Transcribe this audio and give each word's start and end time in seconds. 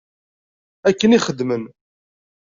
Akken 0.89 1.15
i 1.17 1.19
xedmen. 1.25 1.63